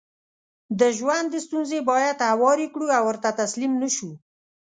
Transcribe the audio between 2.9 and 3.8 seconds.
او ورته تسليم